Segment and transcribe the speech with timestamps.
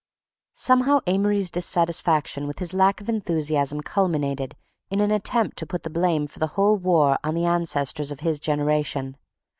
[0.55, 4.55] Somehow Amory's dissatisfaction with his lack of enthusiasm culminated
[4.89, 8.21] in an attempt to put the blame for the whole war on the ancestors of
[8.21, 9.15] his generation...